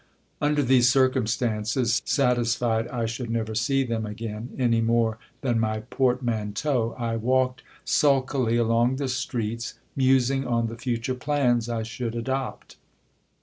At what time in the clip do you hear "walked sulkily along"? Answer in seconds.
7.17-8.95